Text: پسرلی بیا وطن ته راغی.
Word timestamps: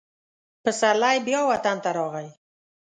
پسرلی 0.63 1.17
بیا 1.27 1.41
وطن 1.51 1.77
ته 1.83 1.89
راغی. 1.97 2.29